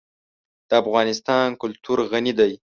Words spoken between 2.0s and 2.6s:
غني دی.